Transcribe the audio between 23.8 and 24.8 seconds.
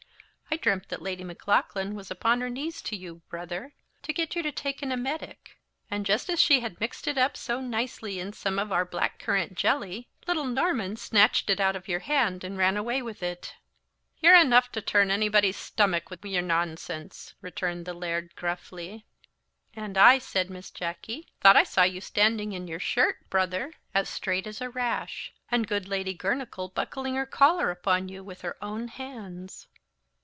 as straight as a